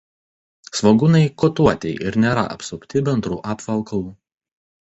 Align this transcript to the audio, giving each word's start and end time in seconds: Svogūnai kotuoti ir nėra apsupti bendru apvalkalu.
Svogūnai 0.77 1.19
kotuoti 1.43 1.93
ir 2.07 2.19
nėra 2.25 2.47
apsupti 2.57 3.05
bendru 3.11 3.41
apvalkalu. 3.55 4.09